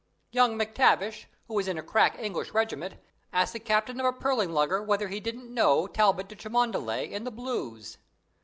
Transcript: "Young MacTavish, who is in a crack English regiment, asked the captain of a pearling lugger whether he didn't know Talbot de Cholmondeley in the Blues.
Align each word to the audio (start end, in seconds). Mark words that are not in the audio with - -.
"Young 0.31 0.57
MacTavish, 0.57 1.27
who 1.47 1.59
is 1.59 1.67
in 1.67 1.77
a 1.77 1.83
crack 1.83 2.17
English 2.17 2.53
regiment, 2.55 2.95
asked 3.31 3.53
the 3.53 3.59
captain 3.59 3.99
of 3.99 4.05
a 4.07 4.11
pearling 4.11 4.51
lugger 4.51 4.81
whether 4.81 5.09
he 5.09 5.19
didn't 5.19 5.53
know 5.53 5.85
Talbot 5.85 6.27
de 6.27 6.35
Cholmondeley 6.35 7.11
in 7.13 7.23
the 7.23 7.29
Blues. 7.29 7.99